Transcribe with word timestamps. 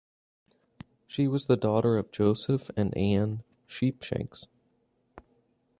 She 1.05 1.27
was 1.27 1.45
the 1.45 1.55
daughter 1.55 1.95
of 1.95 2.09
Joseph 2.11 2.71
and 2.75 2.91
Ann 2.97 3.43
Sheepshanks. 3.69 4.47